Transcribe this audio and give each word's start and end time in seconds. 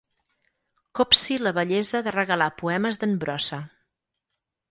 Copsi 0.99 1.35
la 1.41 1.51
bellesa 1.57 2.01
de 2.07 2.15
regalar 2.15 2.49
poemes 2.63 2.99
d'en 3.03 3.13
Brossa. 3.25 3.63